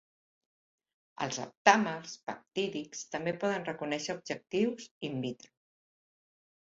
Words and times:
Els 1.25 1.37
aptàmers 1.43 2.15
peptídics 2.29 3.03
també 3.17 3.35
poden 3.45 3.69
reconèixer 3.71 4.17
objectius 4.21 4.89
"in 5.11 5.21
vitro". 5.27 5.55